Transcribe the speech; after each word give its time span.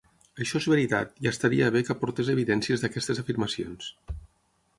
Això 0.43 0.61
és 0.61 0.67
veritat, 0.71 1.11
i 1.25 1.29
estaria 1.31 1.67
bé 1.75 1.83
que 1.89 1.95
aportés 1.97 2.33
evidències 2.35 2.87
d'aquestes 2.87 3.23
afirmacions. 3.25 3.93